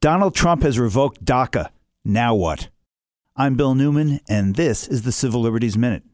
Donald 0.00 0.32
Trump 0.32 0.62
has 0.62 0.78
revoked 0.78 1.24
DACA. 1.24 1.70
Now 2.04 2.32
what? 2.32 2.68
I'm 3.34 3.56
Bill 3.56 3.74
Newman, 3.74 4.20
and 4.28 4.54
this 4.54 4.86
is 4.86 5.02
the 5.02 5.10
Civil 5.10 5.40
Liberties 5.40 5.76
Minute. 5.76 6.04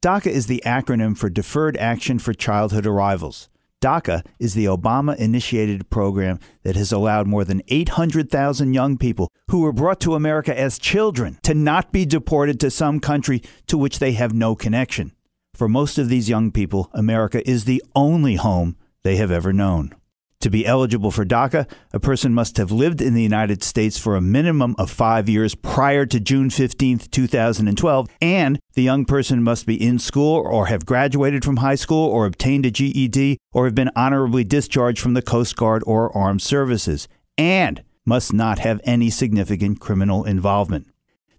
DACA 0.00 0.28
is 0.28 0.46
the 0.46 0.62
acronym 0.64 1.18
for 1.18 1.28
Deferred 1.28 1.76
Action 1.78 2.20
for 2.20 2.32
Childhood 2.32 2.86
Arrivals. 2.86 3.48
DACA 3.82 4.24
is 4.38 4.54
the 4.54 4.66
Obama 4.66 5.16
initiated 5.16 5.90
program 5.90 6.38
that 6.62 6.76
has 6.76 6.92
allowed 6.92 7.26
more 7.26 7.44
than 7.44 7.60
800,000 7.66 8.72
young 8.72 8.96
people 8.96 9.32
who 9.50 9.62
were 9.62 9.72
brought 9.72 9.98
to 10.02 10.14
America 10.14 10.56
as 10.56 10.78
children 10.78 11.40
to 11.42 11.54
not 11.54 11.90
be 11.90 12.06
deported 12.06 12.60
to 12.60 12.70
some 12.70 13.00
country 13.00 13.42
to 13.66 13.76
which 13.76 13.98
they 13.98 14.12
have 14.12 14.32
no 14.32 14.54
connection. 14.54 15.10
For 15.54 15.68
most 15.68 15.98
of 15.98 16.08
these 16.08 16.28
young 16.28 16.52
people, 16.52 16.88
America 16.92 17.42
is 17.50 17.64
the 17.64 17.82
only 17.96 18.36
home 18.36 18.76
they 19.02 19.16
have 19.16 19.32
ever 19.32 19.52
known. 19.52 19.92
To 20.42 20.50
be 20.50 20.64
eligible 20.64 21.10
for 21.10 21.24
DACA, 21.24 21.68
a 21.92 21.98
person 21.98 22.32
must 22.32 22.58
have 22.58 22.70
lived 22.70 23.00
in 23.00 23.14
the 23.14 23.22
United 23.22 23.64
States 23.64 23.98
for 23.98 24.14
a 24.14 24.20
minimum 24.20 24.76
of 24.78 24.88
five 24.88 25.28
years 25.28 25.56
prior 25.56 26.06
to 26.06 26.20
June 26.20 26.48
15, 26.48 26.98
2012, 27.10 28.08
and 28.20 28.60
the 28.74 28.82
young 28.84 29.04
person 29.04 29.42
must 29.42 29.66
be 29.66 29.74
in 29.74 29.98
school 29.98 30.36
or 30.36 30.66
have 30.66 30.86
graduated 30.86 31.44
from 31.44 31.56
high 31.56 31.74
school 31.74 32.08
or 32.08 32.24
obtained 32.24 32.64
a 32.64 32.70
GED 32.70 33.38
or 33.52 33.64
have 33.64 33.74
been 33.74 33.90
honorably 33.96 34.44
discharged 34.44 35.00
from 35.00 35.14
the 35.14 35.22
Coast 35.22 35.56
Guard 35.56 35.82
or 35.86 36.16
Armed 36.16 36.42
Services, 36.42 37.08
and 37.36 37.82
must 38.04 38.32
not 38.32 38.60
have 38.60 38.80
any 38.84 39.10
significant 39.10 39.80
criminal 39.80 40.22
involvement. 40.24 40.86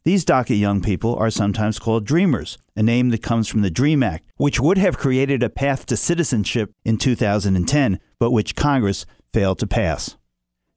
These 0.04 0.26
DACA 0.26 0.60
young 0.60 0.82
people 0.82 1.16
are 1.16 1.30
sometimes 1.30 1.80
called 1.80 2.06
Dreamers, 2.06 2.58
a 2.76 2.84
name 2.84 3.12
that 3.12 3.24
comes 3.24 3.48
from 3.48 3.62
the 3.62 3.70
DREAM 3.70 4.04
Act, 4.04 4.26
which 4.36 4.60
would 4.60 4.78
have 4.78 4.98
created 4.98 5.42
a 5.42 5.50
path 5.50 5.86
to 5.86 5.96
citizenship 5.96 6.74
in 6.84 6.98
2010, 6.98 8.00
but 8.20 8.32
which 8.32 8.56
Congress 8.56 9.06
failed 9.34 9.60
to 9.60 9.68
pass. 9.68 10.18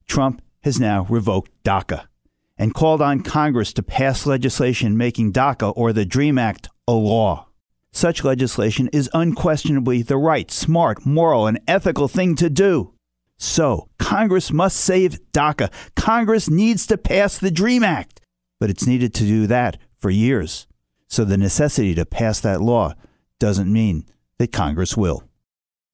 Trump 0.06 0.40
has 0.62 0.80
now 0.80 1.06
revoked 1.08 1.50
DACA 1.64 2.06
and 2.56 2.74
called 2.74 3.02
on 3.02 3.22
Congress 3.22 3.72
to 3.72 3.82
pass 3.82 4.26
legislation 4.26 4.96
making 4.96 5.32
DACA 5.32 5.72
or 5.76 5.92
the 5.92 6.04
DREAM 6.04 6.38
Act 6.38 6.68
a 6.86 6.92
law. 6.92 7.48
Such 7.90 8.24
legislation 8.24 8.88
is 8.92 9.10
unquestionably 9.12 10.02
the 10.02 10.16
right, 10.16 10.50
smart, 10.50 11.04
moral, 11.04 11.46
and 11.46 11.60
ethical 11.68 12.08
thing 12.08 12.36
to 12.36 12.48
do. 12.48 12.94
So, 13.36 13.88
Congress 13.98 14.52
must 14.52 14.78
save 14.78 15.18
DACA. 15.32 15.70
Congress 15.96 16.48
needs 16.48 16.86
to 16.86 16.96
pass 16.96 17.38
the 17.38 17.50
DREAM 17.50 17.82
Act 17.82 18.22
but 18.62 18.70
it's 18.70 18.86
needed 18.86 19.12
to 19.12 19.24
do 19.24 19.48
that 19.48 19.76
for 19.96 20.08
years. 20.08 20.68
So 21.08 21.24
the 21.24 21.36
necessity 21.36 21.96
to 21.96 22.06
pass 22.06 22.38
that 22.38 22.62
law 22.62 22.94
doesn't 23.40 23.72
mean 23.72 24.04
that 24.38 24.52
Congress 24.52 24.96
will. 24.96 25.24